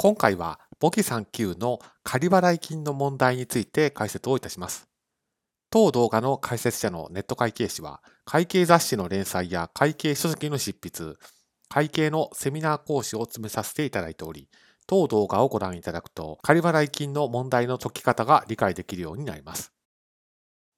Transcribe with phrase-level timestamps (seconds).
[0.00, 4.88] 今回は簿記3級の仮払い金の問題について解説をいたします。
[5.70, 11.16] 当動画の解説者のネット会計士は、会計雑誌の連載や会計書籍の執筆、
[11.68, 14.48] 会計のセミナー講師を詰めさせていただいており、
[14.86, 19.72] 当動画をご覧いただくと、仮払い金の問題の解き方が理解できるようになります。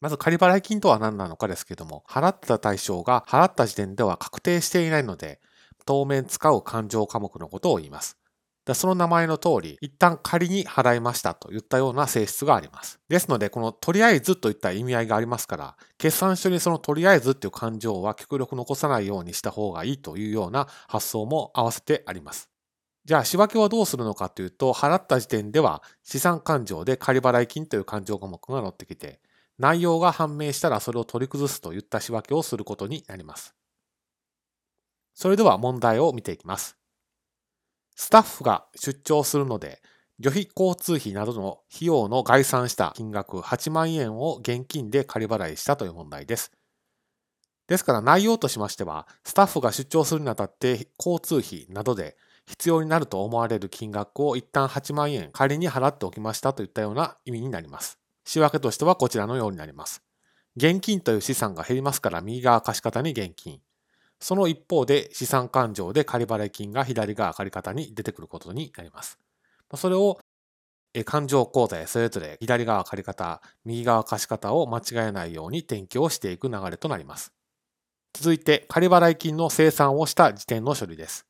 [0.00, 5.42] まず仮払い金とは何なのかですけども、払った対象が払った時点では確定していないので、
[5.84, 8.19] 当面使う勘定科目のことを言います。
[8.74, 13.00] その名前の通り、一旦仮に払いましたといったような性質があります。
[13.08, 22.50] ですので、このとりあえずといった意味合いがありますから、決算書にそのとりあえずっていう感情は極力残さないようにした方がいいというような発想も合わせてあります。
[23.04, 29.20] じゃあ仕分けはどうするのかというと、払った時点では資産勘定で仮払い金という勘定科目が載ってきて、
[29.58, 33.54] 内容が判明したらそれを取り崩すといった仕分けをすることになります。
[35.14, 36.79] それでは問題を見ていきます。
[38.00, 39.82] スタッフが出張するので、
[40.20, 46.50] 旅費交通費などの費用の概算した金額8万円を現金で仮払いしたという問題です。
[47.66, 52.16] ですから内容としましては、スタッフが出張するにあたって交通費などで
[52.46, 57.98] 必要になると思われる金額を一旦8万円仮に払っておきましたといったような意味になります。
[58.24, 60.02] 仕分けとしてはこちらのようになります。
[60.56, 63.60] 現金という資産が減りますから右側貸方に現金。
[64.20, 69.18] その一方で資産勘定で仮払い金が左側借方に出てくることになります。
[69.76, 70.18] それを
[71.04, 77.32] 勘定口座へそれぞれ左側借方、右側貸方を間違えないように転記をしていく流れとなります。
[78.12, 81.26] 続いて仮払い金の生産をした時点の処理です。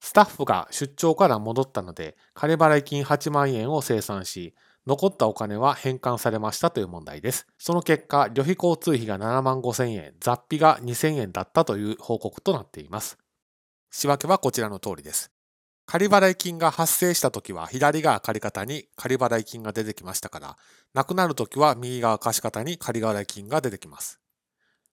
[0.00, 4.54] スタッフが出張から戻ったので仮払い金8万円を生産し、
[4.86, 7.46] 残ったお金は返還されましたという問題です。
[7.56, 13.16] その結果、旅費交通費が7万5千円、雑費が2千円だったという報告となっています。
[13.90, 15.30] 仕分けはこちらの通りです。
[15.86, 20.56] 仮払い金が発生した時は左側借方に仮払い金が出てきましたから、
[20.94, 24.20] なくなる時は右側貸方に仮払い金が出てきます。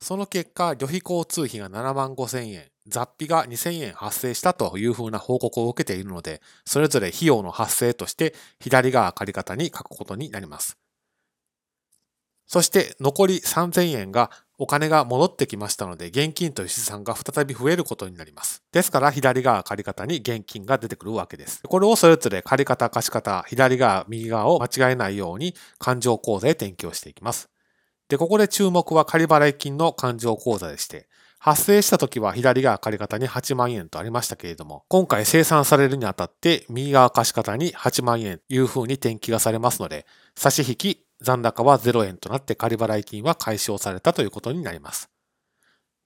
[0.00, 10.78] その結果、旅費交通費が7万5千円、雑費が2000円発生したというふうな報告を受けているので、それぞれ費用の発生として左側借方に書くことになります。
[12.46, 18.62] そして残り3000円がお金が戻ってきましたので、現金という資産が再び増えることになります。
[18.72, 21.60] ですから、左側借方に現金が出てくるわけです。
[21.64, 27.50] これをそれぞれ借方、貸方、左側、右側を間違えないように勘定口座へ転記をしていきます。
[28.08, 31.08] で、ここで注目は仮払い金の勘定口座でして、
[31.38, 45.08] 発生した時は左側借方に8万円とありましたけれども、今回生産されるにあたって右側貸方に8万円という風に転記がされますので、差し引き残高は0円となって仮払い金は解消されたということになります。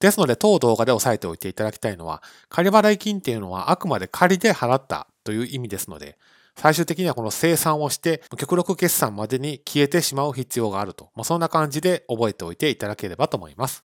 [0.00, 6.16] ですので、当動画で押さえておいていただきたいのは、仮払い金っていうのはあくまで仮で払ったという意味ですので、
[6.56, 11.10] 最終的にはこの生産をして、極力決算までに消えてしまう必要があると。
[11.14, 13.84] まあ、そんな感じで覚えておいていただければと思います。